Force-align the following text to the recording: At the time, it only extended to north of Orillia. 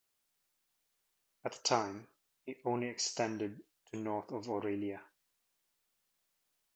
At 1.45 1.51
the 1.51 1.61
time, 1.61 2.07
it 2.47 2.57
only 2.65 2.87
extended 2.87 3.61
to 3.93 3.97
north 3.99 4.31
of 4.31 4.47
Orillia. 4.47 4.99